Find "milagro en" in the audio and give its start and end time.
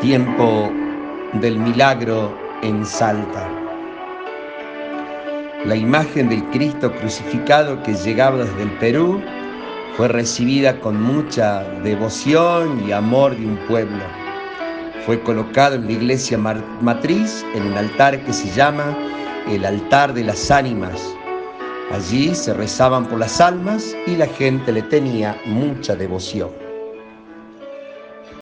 1.58-2.86